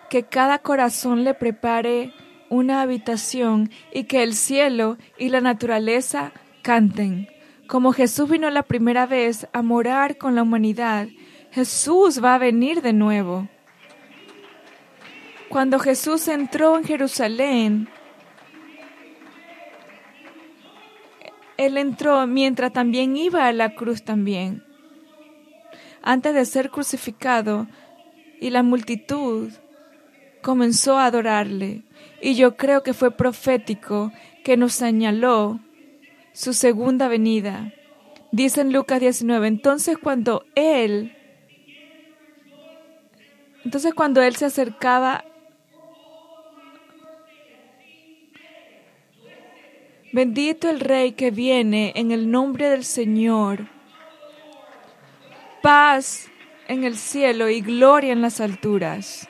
que 0.10 0.24
cada 0.24 0.58
corazón 0.58 1.24
le 1.24 1.36
prepare 1.36 2.14
una 2.50 2.82
habitación 2.82 3.70
y 3.94 4.06
que 4.06 4.24
el 4.24 4.34
cielo 4.34 4.98
y 5.20 5.30
la 5.30 5.42
naturaleza 5.42 6.32
canten. 6.64 7.28
Como 7.68 7.94
Jesús 7.94 8.28
vino 8.28 8.50
la 8.50 8.64
primera 8.64 9.06
vez 9.06 9.48
a 9.54 9.62
morar 9.62 10.18
con 10.18 10.34
la 10.34 10.42
humanidad, 10.42 11.10
Jesús 11.52 12.24
va 12.24 12.34
a 12.34 12.40
venir 12.40 12.82
de 12.82 12.94
nuevo. 12.94 13.48
Cuando 15.48 15.78
Jesús 15.78 16.28
entró 16.28 16.76
en 16.76 16.86
Jerusalén, 16.86 17.88
Él 21.58 21.78
entró 21.78 22.26
mientras 22.28 22.74
también 22.74 23.16
iba 23.16 23.48
a 23.48 23.54
la 23.54 23.76
cruz 23.76 24.04
también. 24.04 24.64
Antes 26.02 26.34
de 26.34 26.46
ser 26.46 26.70
crucificado, 26.70 27.68
y 28.40 28.50
la 28.50 28.64
multitud 28.64 29.52
comenzó 30.42 30.98
a 30.98 31.06
adorarle. 31.06 31.84
Y 32.22 32.36
yo 32.36 32.56
creo 32.58 32.84
que 32.84 32.94
fue 32.94 33.12
profético 33.12 34.12
que 34.44 34.58
nos 34.58 34.74
señaló 34.74 35.60
su 36.34 36.54
segunda 36.54 37.08
venida. 37.08 37.74
Dice 38.32 38.62
en 38.62 38.74
Lucas 38.74 39.00
19, 39.00 39.48
entonces 39.48 39.98
cuando 39.98 40.46
Él, 40.56 41.16
entonces 43.64 43.94
cuando 43.94 44.22
Él 44.22 44.36
se 44.36 44.46
acercaba 44.46 45.26
Bendito 50.16 50.70
el 50.70 50.80
Rey 50.80 51.12
que 51.12 51.30
viene 51.30 51.92
en 51.94 52.12
el 52.12 52.32
nombre 52.32 52.70
del 52.70 52.86
Señor. 52.86 53.68
Paz 55.62 56.30
en 56.70 56.86
el 56.86 56.96
cielo 56.96 57.50
y 57.50 57.60
gloria 57.60 58.14
en 58.14 58.22
las 58.22 58.40
alturas. 58.40 59.28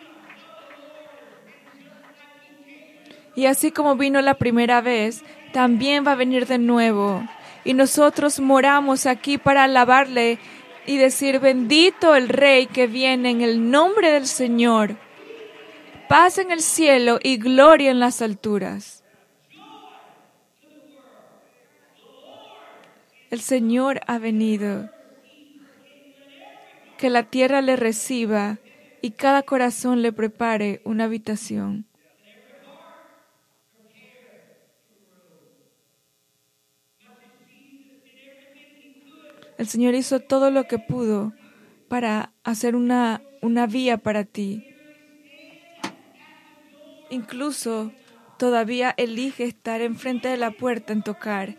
Y 3.36 3.48
así 3.48 3.72
como 3.72 3.96
vino 3.96 4.22
la 4.22 4.36
primera 4.36 4.80
vez, 4.82 5.24
también 5.54 6.06
va 6.06 6.12
a 6.12 6.22
venir 6.24 6.46
de 6.46 6.60
nuevo. 6.60 7.27
Y 7.63 7.74
nosotros 7.74 8.39
moramos 8.39 9.08
aquí 9.08 9.39
para 9.39 9.63
alabarle 9.63 10.38
y 10.86 10.98
decir, 10.98 11.39
bendito 11.39 12.13
el 12.13 12.30
Rey 12.30 12.68
que 12.68 12.86
viene 12.86 13.32
en 13.32 13.42
el 13.42 13.72
nombre 13.72 14.12
del 14.12 14.27
Señor. 14.27 14.98
Paz 16.08 16.38
en 16.38 16.51
el 16.51 16.62
cielo 16.62 17.18
y 17.24 17.38
gloria 17.38 17.89
en 17.89 18.00
las 18.00 18.22
alturas. 18.22 19.01
El 23.36 23.42
Señor 23.42 24.00
ha 24.08 24.18
venido. 24.18 24.89
Que 26.98 27.10
la 27.10 27.24
tierra 27.24 27.62
le 27.62 27.75
reciba 27.75 28.60
y 29.01 29.12
cada 29.12 29.44
corazón 29.44 30.01
le 30.01 30.13
prepare 30.13 30.80
una 30.86 31.04
habitación. 31.04 31.86
El 39.58 39.68
Señor 39.68 39.96
hizo 39.96 40.22
todo 40.22 40.50
lo 40.50 40.63
que 40.63 40.80
pudo 40.80 41.34
para 41.89 42.32
hacer 42.46 42.74
una, 42.74 43.22
una 43.42 43.68
vía 43.68 43.98
para 43.98 44.24
ti. 44.24 44.65
Incluso 47.10 47.92
todavía 48.39 48.94
elige 48.96 49.44
estar 49.44 49.82
enfrente 49.82 50.30
de 50.30 50.38
la 50.38 50.51
puerta 50.51 50.94
en 50.94 51.04
tocar. 51.04 51.58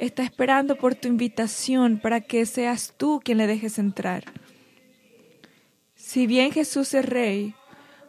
Está 0.00 0.22
esperando 0.22 0.76
por 0.76 0.94
tu 0.94 1.08
invitación 1.08 1.98
para 1.98 2.22
que 2.22 2.46
seas 2.46 2.94
tú 2.96 3.20
quien 3.22 3.36
le 3.36 3.46
dejes 3.46 3.78
entrar. 3.78 4.24
Si 5.94 6.26
bien 6.26 6.52
Jesús 6.52 6.94
es 6.94 7.04
Rey, 7.04 7.54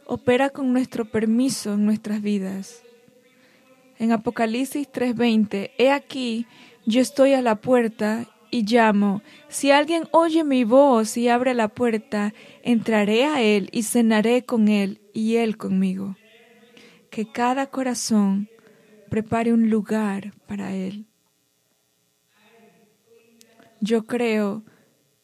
opera 0.06 0.52
con 0.52 0.72
nuestro 0.72 1.04
permiso 1.04 1.74
en 1.74 1.86
nuestras 1.86 2.22
vidas. 2.22 2.82
En 4.00 4.14
Apocalipsis 4.14 4.88
3:20, 4.90 5.72
He 5.78 5.92
aquí, 5.92 6.48
yo 6.86 7.02
estoy 7.02 7.34
a 7.34 7.42
la 7.42 7.58
puerta 7.58 8.26
y 8.52 8.64
llamo. 8.64 9.22
Si 9.50 9.72
alguien 9.72 10.04
oye 10.12 10.46
mi 10.46 10.64
voz 10.64 11.18
y 11.18 11.28
abre 11.28 11.54
la 11.54 11.68
puerta, 11.68 12.34
entraré 12.64 13.26
a 13.26 13.42
él 13.42 13.68
y 13.74 13.84
cenaré 13.84 14.46
con 14.46 14.70
él 14.70 15.02
y 15.14 15.36
él 15.36 15.58
conmigo. 15.58 16.16
Que 17.10 17.30
cada 17.30 17.66
corazón 17.66 18.48
prepare 19.10 19.52
un 19.52 19.70
lugar 19.70 20.34
para 20.48 20.74
él. 20.74 21.11
Yo 23.82 24.06
creo 24.06 24.64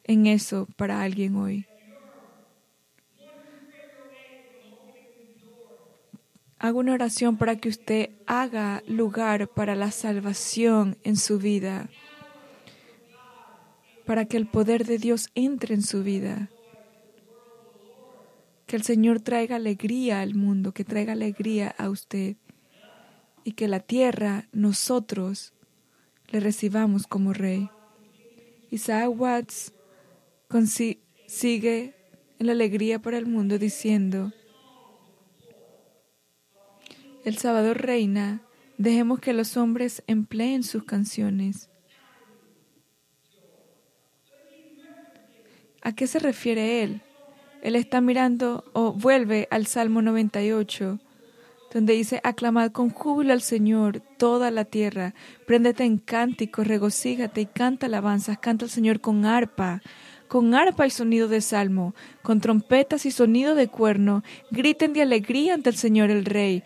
en 0.03 0.27
eso 0.27 0.67
para 0.75 1.01
alguien 1.01 1.35
hoy. 1.37 1.65
Hago 6.59 6.79
una 6.79 6.93
oración 6.93 7.37
para 7.37 7.55
que 7.55 7.69
usted 7.69 8.09
haga 8.25 8.83
lugar 8.87 9.47
para 9.47 9.75
la 9.75 9.91
salvación 9.91 10.97
en 11.03 11.15
su 11.15 11.37
vida 11.39 11.87
para 14.07 14.23
que 14.23 14.37
el 14.37 14.47
poder 14.47 14.85
de 14.85 14.97
Dios 14.97 15.29
entre 15.35 15.75
en 15.75 15.83
su 15.83 16.01
vida. 16.01 16.49
Que 18.65 18.77
el 18.77 18.83
Señor 18.83 19.19
traiga 19.19 19.57
alegría 19.57 20.21
al 20.21 20.33
mundo, 20.33 20.71
que 20.71 20.85
traiga 20.85 21.11
alegría 21.11 21.75
a 21.77 21.89
usted 21.89 22.37
y 23.43 23.51
que 23.51 23.67
la 23.67 23.81
tierra, 23.81 24.47
nosotros, 24.53 25.53
le 26.29 26.39
recibamos 26.39 27.05
como 27.05 27.33
rey. 27.33 27.69
Isaac 28.69 29.09
Watts 29.09 29.73
sigue 31.27 31.95
en 32.39 32.45
la 32.47 32.51
alegría 32.51 32.99
para 32.99 33.17
el 33.17 33.25
mundo 33.25 33.57
diciendo, 33.57 34.31
El 37.25 37.37
Salvador 37.37 37.81
reina, 37.81 38.41
dejemos 38.77 39.19
que 39.19 39.33
los 39.33 39.57
hombres 39.57 40.03
empleen 40.07 40.63
sus 40.63 40.83
canciones 40.83 41.69
¿A 45.87 45.93
qué 45.93 46.05
se 46.05 46.19
refiere 46.19 46.83
él? 46.83 46.99
Él 47.61 47.77
está 47.77 48.01
mirando 48.01 48.65
o 48.73 48.91
vuelve 48.91 49.47
al 49.51 49.67
Salmo 49.67 50.01
98, 50.01 50.99
donde 51.73 51.93
dice, 51.93 52.21
aclamad 52.23 52.71
con 52.71 52.89
júbilo 52.89 53.33
al 53.33 53.41
Señor 53.41 54.01
toda 54.17 54.51
la 54.51 54.65
tierra, 54.65 55.13
préndete 55.45 55.83
en 55.83 55.97
cántico, 55.97 56.63
regocíjate 56.63 57.41
y 57.41 57.45
canta 57.45 57.87
alabanzas, 57.87 58.37
canta 58.39 58.65
al 58.65 58.71
Señor 58.71 59.01
con 59.01 59.25
arpa, 59.25 59.81
con 60.27 60.53
arpa 60.55 60.87
y 60.87 60.89
sonido 60.89 61.27
de 61.27 61.41
salmo, 61.41 61.93
con 62.21 62.41
trompetas 62.41 63.05
y 63.05 63.11
sonido 63.11 63.55
de 63.55 63.67
cuerno, 63.67 64.23
griten 64.51 64.93
de 64.93 65.01
alegría 65.01 65.53
ante 65.53 65.69
el 65.69 65.75
Señor 65.75 66.09
el 66.09 66.25
Rey, 66.25 66.63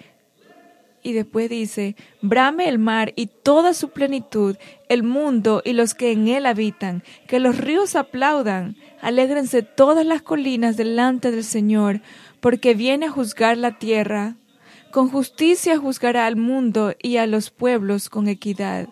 y 1.03 1.13
después 1.13 1.49
dice, 1.49 1.95
brame 2.21 2.69
el 2.69 2.77
mar 2.77 3.13
y 3.15 3.27
toda 3.27 3.73
su 3.73 3.89
plenitud, 3.89 4.55
el 4.89 5.03
mundo 5.03 5.61
y 5.65 5.73
los 5.73 5.93
que 5.93 6.11
en 6.11 6.27
él 6.27 6.45
habitan, 6.45 7.03
que 7.27 7.39
los 7.39 7.57
ríos 7.57 7.95
aplaudan, 7.95 8.75
alégrense 9.01 9.63
todas 9.63 10.05
las 10.05 10.21
colinas 10.21 10.77
delante 10.77 11.31
del 11.31 11.43
Señor, 11.43 12.01
porque 12.39 12.73
viene 12.73 13.07
a 13.07 13.11
juzgar 13.11 13.57
la 13.57 13.77
tierra. 13.77 14.35
Con 14.91 15.09
justicia 15.09 15.77
juzgará 15.77 16.25
al 16.25 16.35
mundo 16.35 16.93
y 17.01 17.17
a 17.17 17.25
los 17.25 17.49
pueblos 17.49 18.09
con 18.09 18.27
equidad. 18.27 18.89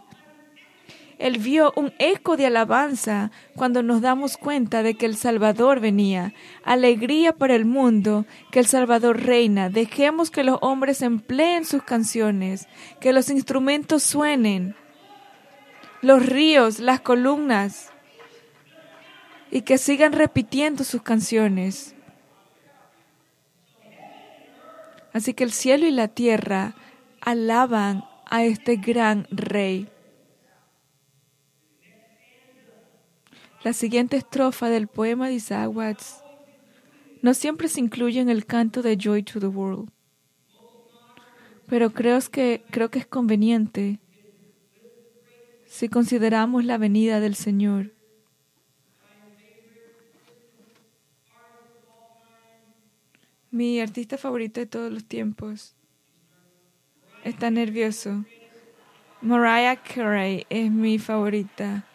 Él 1.18 1.38
vio 1.40 1.74
un 1.76 1.92
eco 2.00 2.38
de 2.38 2.46
alabanza 2.46 3.32
cuando 3.54 3.84
nos 3.84 4.00
damos 4.00 4.38
cuenta 4.38 4.82
de 4.82 4.94
que 4.94 5.06
el 5.06 5.18
Salvador 5.18 5.82
venía. 5.82 6.34
Alegría 6.64 7.36
para 7.36 7.56
el 7.56 7.66
mundo, 7.66 8.26
que 8.52 8.60
el 8.60 8.66
Salvador 8.66 9.22
reina. 9.22 9.70
Dejemos 9.70 10.32
que 10.32 10.46
los 10.46 10.58
hombres 10.62 11.02
empleen 11.02 11.66
sus 11.66 11.84
canciones, 11.84 12.70
que 13.02 13.12
los 13.12 13.30
instrumentos 13.30 14.02
suenen, 14.02 14.76
los 16.02 16.26
ríos, 16.26 16.80
las 16.80 17.02
columnas, 17.02 17.92
y 19.52 19.64
que 19.64 19.78
sigan 19.78 20.14
repitiendo 20.14 20.86
sus 20.86 21.02
canciones. 21.02 21.96
Así 25.20 25.34
que 25.34 25.44
el 25.44 25.52
cielo 25.52 25.86
y 25.86 25.92
la 25.92 26.08
tierra 26.08 26.76
alaban 27.20 28.06
a 28.26 28.46
este 28.46 28.78
gran 28.78 29.28
rey. 29.32 29.90
La 33.66 33.74
siguiente 33.74 34.16
estrofa 34.16 34.70
del 34.70 34.88
poema 34.88 35.28
de 35.28 35.34
Isaac 35.34 35.74
no 37.22 37.34
siempre 37.34 37.68
se 37.68 37.82
incluye 37.82 38.22
en 38.22 38.30
el 38.30 38.46
canto 38.46 38.82
de 38.82 38.96
Joy 38.96 39.24
to 39.24 39.42
the 39.42 39.48
World, 39.48 39.90
pero 41.68 41.90
creo 41.90 42.18
que, 42.32 42.64
creo 42.72 42.90
que 42.90 43.00
es 43.00 43.06
conveniente 43.06 44.00
si 45.66 45.90
consideramos 45.90 46.64
la 46.64 46.78
venida 46.78 47.20
del 47.20 47.36
Señor. 47.36 47.92
Mi 53.52 53.80
artista 53.80 54.18
favorito 54.18 54.60
de 54.60 54.68
todos 54.68 54.92
los 54.92 55.06
tiempos 55.06 55.76
está 57.24 57.50
nervioso. 57.50 58.26
Mariah 59.22 59.78
Carey 59.78 60.46
es 60.50 60.72
mi 60.72 61.00
favorita 61.00 61.86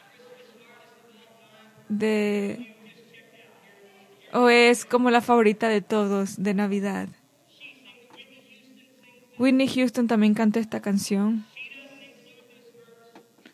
de 1.88 2.74
o 4.32 4.48
es 4.48 4.84
como 4.84 5.10
la 5.10 5.20
favorita 5.20 5.68
de 5.68 5.80
todos 5.80 6.42
de 6.42 6.54
Navidad. 6.54 7.08
Whitney 9.38 9.68
Houston 9.68 10.08
también 10.08 10.34
cantó 10.34 10.58
esta 10.58 10.80
canción. 10.80 11.46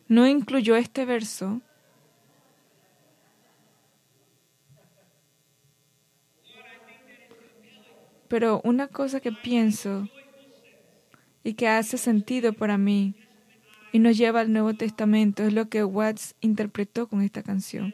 No 0.09 0.27
incluyó 0.27 0.77
este 0.77 1.05
verso. 1.05 1.61
Pero 8.31 8.61
una 8.63 8.87
cosa 8.87 9.19
que 9.19 9.33
pienso 9.33 10.09
y 11.43 11.55
que 11.55 11.67
hace 11.67 11.99
sentido 11.99 12.53
para 12.53 12.79
mí 12.79 13.17
y 13.93 13.99
nos 13.99 14.17
lleva 14.17 14.39
al 14.39 14.53
Nuevo 14.53 14.73
Testamento 14.73 15.43
es 15.43 15.53
lo 15.53 15.69
que 15.69 15.83
Watts 15.83 16.37
interpretó 16.41 17.09
con 17.09 17.23
esta 17.23 17.43
canción. 17.43 17.93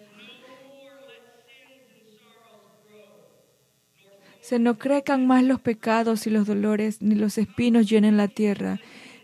Se 4.42 4.58
no 4.58 4.76
crezcan 4.76 5.26
más 5.26 5.42
los 5.42 5.58
pecados 5.58 6.26
y 6.26 6.30
los 6.30 6.46
dolores, 6.46 7.00
ni 7.00 7.14
los 7.14 7.38
espinos 7.38 7.88
llenen 7.88 8.18
la 8.18 8.28
tierra. 8.28 8.78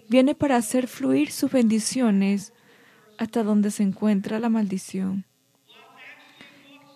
Viene 0.09 0.35
para 0.35 0.57
hacer 0.57 0.89
fluir 0.89 1.31
sus 1.31 1.53
bendiciones 1.53 2.55
hasta 3.19 3.43
donde 3.43 3.71
se 3.71 3.83
encuentra 3.83 4.41
la 4.41 4.49
maldición. 4.49 5.27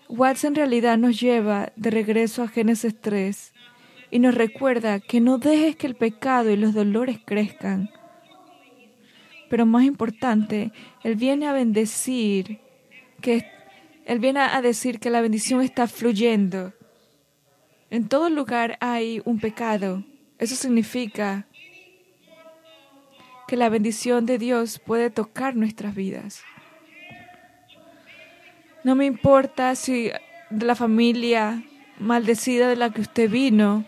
Watts 0.08 0.44
en 0.44 0.54
realidad 0.54 0.96
nos 0.96 1.20
lleva 1.20 1.74
de 1.76 1.90
regreso 1.90 2.42
a 2.42 2.48
Génesis 2.48 2.98
3 2.98 3.52
y 4.10 4.18
nos 4.18 4.34
recuerda 4.34 5.00
que 5.00 5.20
no 5.20 5.38
dejes 5.38 5.76
que 5.76 5.86
el 5.86 5.94
pecado 5.94 6.50
y 6.50 6.56
los 6.56 6.74
dolores 6.74 7.18
crezcan. 7.24 7.90
Pero 9.48 9.66
más 9.66 9.84
importante, 9.84 10.72
Él 11.02 11.16
viene 11.16 11.46
a 11.46 11.52
bendecir, 11.52 12.60
que 13.20 13.46
Él 14.04 14.18
viene 14.18 14.40
a 14.40 14.60
decir 14.62 14.98
que 14.98 15.10
la 15.10 15.20
bendición 15.20 15.62
está 15.62 15.86
fluyendo. 15.86 16.72
En 17.90 18.08
todo 18.08 18.30
lugar 18.30 18.76
hay 18.80 19.22
un 19.24 19.38
pecado. 19.38 20.04
Eso 20.38 20.56
significa 20.56 21.46
que 23.46 23.56
la 23.56 23.68
bendición 23.68 24.26
de 24.26 24.38
Dios 24.38 24.80
puede 24.80 25.10
tocar 25.10 25.54
nuestras 25.54 25.94
vidas. 25.94 26.42
No 28.82 28.94
me 28.94 29.06
importa 29.06 29.74
si 29.74 30.10
de 30.50 30.66
la 30.66 30.74
familia 30.74 31.62
maldecida 31.98 32.68
de 32.68 32.76
la 32.76 32.90
que 32.90 33.00
usted 33.00 33.30
vino, 33.30 33.84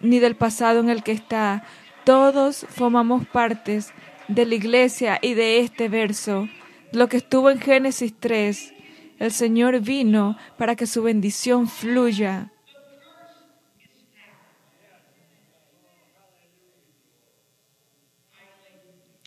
ni 0.00 0.18
del 0.18 0.36
pasado 0.36 0.80
en 0.80 0.90
el 0.90 1.02
que 1.02 1.12
está. 1.12 1.64
Todos 2.04 2.66
formamos 2.68 3.26
partes 3.26 3.92
de 4.28 4.46
la 4.46 4.54
iglesia 4.54 5.18
y 5.20 5.34
de 5.34 5.60
este 5.60 5.88
verso. 5.88 6.48
Lo 6.92 7.08
que 7.08 7.18
estuvo 7.18 7.50
en 7.50 7.60
Génesis 7.60 8.14
3, 8.18 8.74
el 9.18 9.32
Señor 9.32 9.80
vino 9.80 10.36
para 10.56 10.76
que 10.76 10.86
su 10.86 11.02
bendición 11.02 11.68
fluya. 11.68 12.52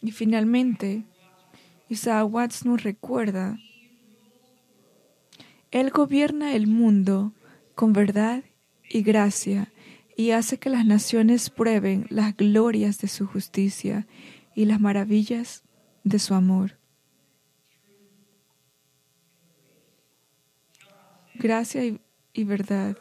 Y 0.02 0.12
finalmente, 0.12 1.04
Isaac 1.90 2.28
Watts 2.32 2.66
nos 2.66 2.84
recuerda, 2.84 3.58
Él 5.72 5.90
gobierna 5.90 6.54
el 6.54 6.68
mundo 6.68 7.34
con 7.76 7.92
verdad 7.92 8.44
y 8.90 9.02
gracia 9.02 9.72
y 10.20 10.32
hace 10.32 10.58
que 10.58 10.70
las 10.70 10.86
naciones 10.86 11.50
prueben 11.50 12.06
las 12.10 12.36
glorias 12.36 12.98
de 12.98 13.08
su 13.08 13.26
justicia 13.26 14.06
y 14.54 14.66
las 14.66 14.82
maravillas 14.82 15.64
de 16.04 16.20
su 16.20 16.34
amor. 16.34 16.78
Gracia 21.36 21.86
y, 22.34 22.44
verdad. 22.44 22.98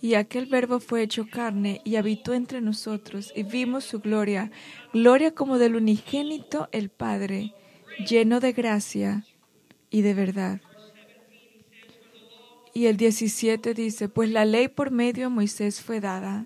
Y 0.00 0.14
aquel 0.14 0.46
verbo 0.46 0.80
fue 0.80 1.02
hecho 1.02 1.28
carne 1.30 1.80
y 1.84 1.94
habitó 1.94 2.34
entre 2.34 2.60
nosotros 2.60 3.32
y 3.36 3.44
vimos 3.44 3.84
su 3.84 4.00
gloria, 4.00 4.50
gloria 4.92 5.32
como 5.32 5.58
del 5.58 5.76
unigénito 5.76 6.68
el 6.72 6.88
Padre, 6.88 7.54
lleno 8.04 8.40
de 8.40 8.52
gracia 8.52 9.24
y 9.90 10.02
de 10.02 10.14
verdad. 10.14 10.60
Y 12.74 12.86
el 12.86 12.96
17 12.96 13.72
dice, 13.72 14.08
pues 14.08 14.28
la 14.30 14.44
ley 14.44 14.66
por 14.66 14.90
medio 14.90 15.28
de 15.28 15.34
Moisés 15.34 15.80
fue 15.80 16.00
dada, 16.00 16.44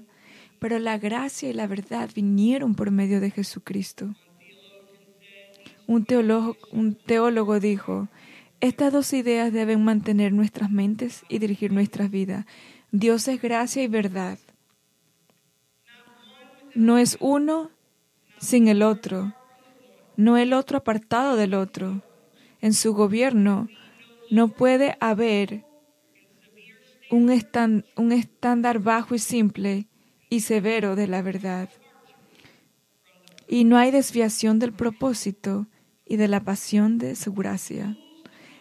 pero 0.58 0.78
la 0.78 0.98
gracia 0.98 1.48
y 1.48 1.54
la 1.54 1.66
verdad 1.66 2.10
vinieron 2.14 2.74
por 2.74 2.90
medio 2.90 3.18
de 3.20 3.30
Jesucristo. 3.30 4.14
Un 5.86 6.04
teólogo, 6.04 6.58
un 6.70 6.94
teólogo 6.94 7.60
dijo, 7.60 8.08
estas 8.60 8.92
dos 8.92 9.14
ideas 9.14 9.54
deben 9.54 9.82
mantener 9.82 10.34
nuestras 10.34 10.70
mentes 10.70 11.24
y 11.30 11.38
dirigir 11.38 11.72
nuestras 11.72 12.10
vidas. 12.10 12.44
Dios 12.92 13.26
es 13.26 13.40
gracia 13.40 13.82
y 13.82 13.88
verdad. 13.88 14.38
No 16.74 16.98
es 16.98 17.16
uno 17.20 17.70
sin 18.38 18.68
el 18.68 18.82
otro, 18.82 19.32
no 20.16 20.36
el 20.36 20.52
otro 20.52 20.76
apartado 20.76 21.36
del 21.36 21.54
otro. 21.54 22.02
En 22.60 22.74
su 22.74 22.92
gobierno 22.92 23.68
no 24.30 24.48
puede 24.48 24.98
haber 25.00 25.64
un, 27.10 27.30
estándar 28.12 28.80
bajo 28.80 29.14
y 29.14 29.18
simple 29.18 29.88
y 30.30 30.40
severo 30.40 30.96
de 30.96 31.06
la 31.06 31.22
verdad. 31.22 31.70
Y 33.48 33.64
no 33.64 33.78
hay 33.78 33.90
desviación 33.90 34.58
del 34.58 34.72
propósito 34.72 35.68
y 36.04 36.16
de 36.16 36.28
la 36.28 36.44
pasión 36.44 36.98
de 36.98 37.16
su 37.16 37.32
gracia. 37.32 37.96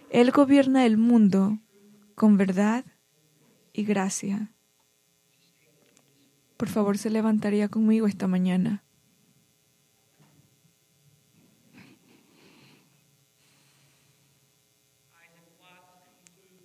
Él 0.09 0.31
gobierna 0.31 0.85
el 0.85 0.97
mundo 0.97 1.59
con 2.15 2.37
verdad 2.37 2.85
y 3.73 3.83
gracia. 3.83 4.53
Por 6.55 6.69
favor, 6.69 6.97
se 6.97 7.09
levantaría 7.09 7.67
conmigo 7.67 8.07
esta 8.07 8.27
mañana. 8.27 8.83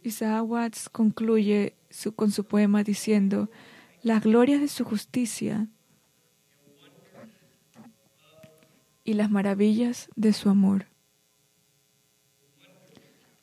Isaac 0.03 0.45
Watts 0.45 0.89
concluye 0.89 1.77
con 2.17 2.31
su 2.31 2.45
poema 2.45 2.83
diciendo, 2.83 3.51
las 4.03 4.23
glorias 4.25 4.61
de 4.61 4.69
su 4.69 4.85
justicia 4.85 5.69
y 9.05 9.15
las 9.15 9.31
maravillas 9.31 10.09
de 10.17 10.33
su 10.33 10.49
amor. 10.49 10.87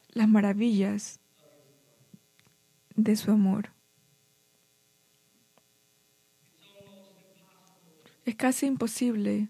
Las 0.10 0.28
maravillas 0.28 1.20
de 2.96 3.16
su 3.16 3.32
amor. 3.32 3.70
Es 8.26 8.36
casi 8.36 8.66
imposible 8.66 9.50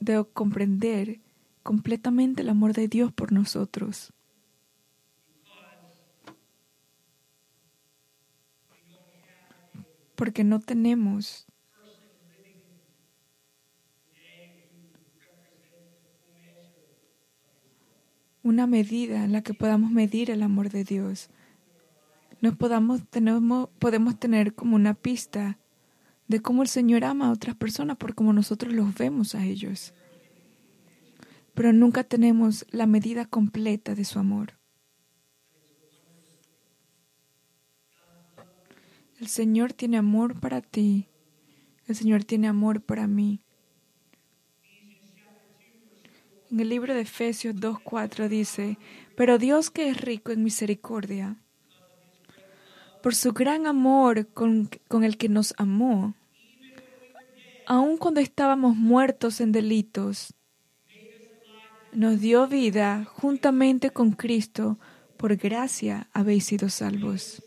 de 0.00 0.24
comprender 0.32 1.20
completamente 1.62 2.42
el 2.42 2.48
amor 2.48 2.72
de 2.74 2.88
Dios 2.88 3.12
por 3.12 3.32
nosotros. 3.32 4.12
Porque 10.18 10.42
no 10.42 10.58
tenemos 10.58 11.46
una 18.42 18.66
medida 18.66 19.22
en 19.22 19.30
la 19.30 19.42
que 19.42 19.54
podamos 19.54 19.92
medir 19.92 20.32
el 20.32 20.42
amor 20.42 20.70
de 20.70 20.82
Dios. 20.82 21.30
No 22.40 22.56
podamos, 22.56 23.06
tenemos, 23.08 23.68
podemos 23.78 24.18
tener 24.18 24.56
como 24.56 24.74
una 24.74 24.94
pista 24.94 25.56
de 26.26 26.40
cómo 26.40 26.62
el 26.62 26.68
Señor 26.68 27.04
ama 27.04 27.28
a 27.28 27.32
otras 27.32 27.54
personas 27.54 27.96
por 27.96 28.16
cómo 28.16 28.32
nosotros 28.32 28.72
los 28.72 28.92
vemos 28.96 29.36
a 29.36 29.44
ellos. 29.44 29.94
Pero 31.54 31.72
nunca 31.72 32.02
tenemos 32.02 32.66
la 32.70 32.88
medida 32.88 33.24
completa 33.24 33.94
de 33.94 34.04
su 34.04 34.18
amor. 34.18 34.57
El 39.20 39.26
Señor 39.26 39.72
tiene 39.72 39.96
amor 39.96 40.38
para 40.38 40.60
ti. 40.60 41.08
El 41.86 41.96
Señor 41.96 42.22
tiene 42.22 42.46
amor 42.46 42.80
para 42.80 43.08
mí. 43.08 43.40
En 46.52 46.60
el 46.60 46.68
libro 46.68 46.94
de 46.94 47.00
Efesios 47.00 47.56
2.4 47.56 48.28
dice, 48.28 48.78
pero 49.16 49.38
Dios 49.38 49.70
que 49.70 49.88
es 49.88 50.00
rico 50.00 50.30
en 50.30 50.44
misericordia, 50.44 51.36
por 53.02 53.14
su 53.14 53.32
gran 53.32 53.66
amor 53.66 54.28
con, 54.28 54.70
con 54.86 55.02
el 55.02 55.18
que 55.18 55.28
nos 55.28 55.52
amó, 55.58 56.14
aun 57.66 57.98
cuando 57.98 58.20
estábamos 58.20 58.76
muertos 58.76 59.40
en 59.40 59.52
delitos, 59.52 60.32
nos 61.92 62.20
dio 62.20 62.46
vida 62.46 63.04
juntamente 63.04 63.90
con 63.90 64.12
Cristo, 64.12 64.78
por 65.16 65.36
gracia 65.36 66.08
habéis 66.12 66.44
sido 66.44 66.68
salvos 66.68 67.42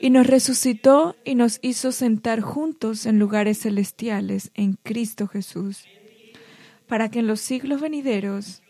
y 0.00 0.10
nos 0.10 0.26
resucitó 0.26 1.16
y 1.24 1.34
nos 1.34 1.58
hizo 1.62 1.92
sentar 1.92 2.40
juntos 2.40 3.06
en 3.06 3.18
lugares 3.18 3.60
celestiales 3.60 4.50
en 4.54 4.74
Cristo 4.74 5.26
Jesús, 5.26 5.84
para 6.86 7.10
que 7.10 7.18
en 7.20 7.26
los 7.26 7.40
siglos 7.40 7.80
venideros 7.80 8.62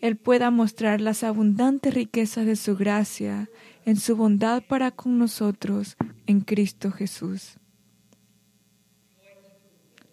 Él 0.00 0.16
pueda 0.16 0.50
mostrar 0.50 1.00
las 1.00 1.22
abundantes 1.22 1.94
riquezas 1.94 2.46
de 2.46 2.56
su 2.56 2.76
gracia 2.76 3.48
en 3.84 3.96
su 3.96 4.16
bondad 4.16 4.62
para 4.62 4.90
con 4.90 5.18
nosotros 5.18 5.96
en 6.26 6.40
Cristo 6.40 6.90
Jesús. 6.90 7.58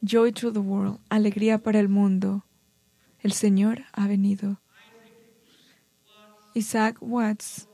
Joy 0.02 0.34
to 0.34 0.52
the 0.52 0.60
world, 0.60 1.00
alegría 1.10 1.60
para 1.60 1.80
el 1.80 1.90
mundo. 1.90 2.46
El 3.20 3.32
Señor 3.32 3.84
ha 3.94 4.06
venido. 4.08 4.62
Isaac 6.54 6.98
Watts 7.00 7.70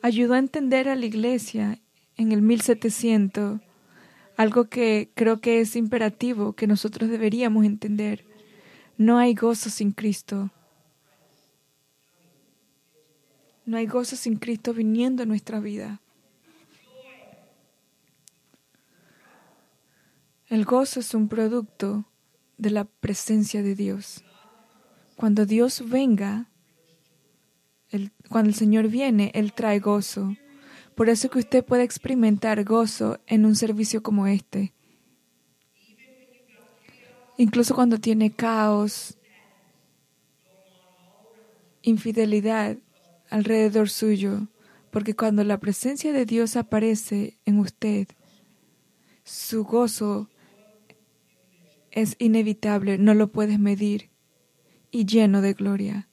ayudó 0.00 0.34
a 0.34 0.38
entender 0.38 0.88
a 0.88 0.94
la 0.94 1.04
iglesia 1.04 1.80
en 2.16 2.32
el 2.32 2.42
1700, 2.42 3.60
algo 4.36 4.68
que 4.68 5.10
creo 5.14 5.40
que 5.40 5.60
es 5.60 5.76
imperativo, 5.76 6.54
que 6.54 6.66
nosotros 6.66 7.10
deberíamos 7.10 7.64
entender. 7.64 8.24
No 8.96 9.18
hay 9.18 9.34
gozo 9.34 9.70
sin 9.70 9.92
Cristo. 9.92 10.50
No 13.64 13.76
hay 13.76 13.86
gozo 13.86 14.16
sin 14.16 14.36
Cristo 14.36 14.72
viniendo 14.72 15.22
a 15.22 15.26
nuestra 15.26 15.60
vida. 15.60 16.00
El 20.48 20.64
gozo 20.64 21.00
es 21.00 21.12
un 21.14 21.28
producto 21.28 22.04
de 22.56 22.70
la 22.70 22.84
presencia 22.84 23.62
de 23.62 23.74
Dios. 23.74 24.24
Cuando 25.16 25.44
Dios 25.44 25.88
venga, 25.88 26.48
cuando 28.28 28.50
el 28.50 28.54
Señor 28.54 28.88
viene, 28.88 29.32
Él 29.34 29.52
trae 29.52 29.80
gozo 29.80 30.36
Por 30.96 31.10
eso 31.10 31.28
que 31.28 31.38
usted 31.38 31.62
puede 31.62 31.82
experimentar 31.82 32.64
gozo 32.64 33.20
en 33.26 33.44
un 33.44 33.54
servicio 33.54 34.02
como 34.02 34.26
este. 34.26 34.72
Incluso 37.36 37.74
cuando 37.74 38.00
tiene 38.00 38.32
caos, 38.32 39.18
infidelidad 41.82 42.78
alrededor 43.28 43.90
suyo, 43.90 44.48
porque 44.90 45.14
cuando 45.14 45.44
la 45.44 45.60
presencia 45.60 46.14
de 46.14 46.24
Dios 46.24 46.56
aparece 46.56 47.36
en 47.44 47.58
usted, 47.58 48.08
su 49.22 49.64
gozo 49.64 50.30
es 51.90 52.16
inevitable, 52.18 52.96
no 52.96 53.12
lo 53.12 53.30
puedes 53.32 53.58
medir 53.58 54.08
y 54.90 55.04
lleno 55.04 55.42
de 55.42 55.52
gloria. 55.52 56.08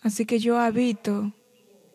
Así 0.00 0.26
que 0.26 0.38
yo 0.38 0.56
habito 0.56 1.34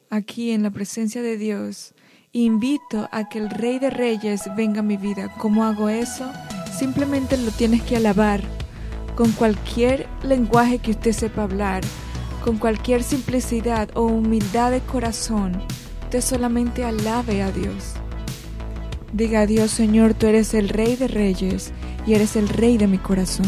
aquí 0.10 0.52
en 0.52 0.64
la 0.64 0.72
presencia 0.72 1.22
de 1.22 1.38
Dios. 1.38 1.94
Invito 2.32 3.08
a 3.12 3.30
que 3.30 3.40
el 3.40 3.50
Rey 3.50 3.80
de 3.80 3.90
Reyes 3.90 4.44
venga 4.56 4.80
a 4.80 4.84
mi 4.84 4.98
vida. 4.98 5.34
¿Cómo 5.38 5.64
hago 5.64 5.90
eso? 5.90 6.32
Simplemente 6.78 7.38
lo 7.38 7.52
tienes 7.52 7.82
que 7.84 7.96
alabar 7.96 8.42
con 9.16 9.32
cualquier 9.32 10.08
lenguaje 10.24 10.80
que 10.80 10.92
usted 10.92 11.14
sepa 11.14 11.44
hablar, 11.44 11.84
con 12.44 12.58
cualquier 12.58 13.04
simplicidad 13.04 13.90
o 13.96 14.04
humildad 14.04 14.72
de 14.72 14.82
corazón. 14.82 15.62
Usted 16.04 16.22
solamente 16.22 16.84
alabe 16.84 17.42
a 17.42 17.52
Dios. 17.52 17.94
Diga 19.14 19.42
a 19.42 19.46
Dios, 19.46 19.72
Señor, 19.72 20.14
tú 20.14 20.28
eres 20.28 20.54
el 20.54 20.68
Rey 20.68 20.98
de 20.98 21.08
Reyes 21.08 21.72
y 22.06 22.14
eres 22.14 22.36
el 22.36 22.50
Rey 22.50 22.78
de 22.78 22.88
mi 22.88 22.98
corazón. 22.98 23.48